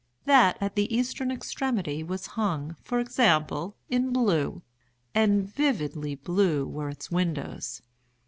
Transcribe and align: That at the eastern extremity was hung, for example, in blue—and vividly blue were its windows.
That 0.25 0.57
at 0.59 0.73
the 0.73 0.91
eastern 0.91 1.29
extremity 1.29 2.01
was 2.01 2.25
hung, 2.33 2.75
for 2.81 2.99
example, 2.99 3.77
in 3.87 4.11
blue—and 4.11 5.43
vividly 5.47 6.15
blue 6.15 6.65
were 6.65 6.89
its 6.89 7.11
windows. 7.11 7.83